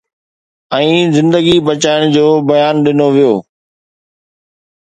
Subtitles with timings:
[0.77, 3.31] ۽ زندگي بچائڻ جو بيان ڏنو ويو.